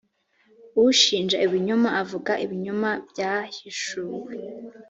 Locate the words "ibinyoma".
1.45-1.89, 2.45-2.89